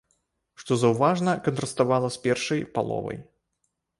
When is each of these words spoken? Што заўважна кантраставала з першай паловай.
Што 0.61 0.77
заўважна 0.83 1.35
кантраставала 1.49 2.09
з 2.17 2.21
першай 2.25 2.65
паловай. 2.79 3.21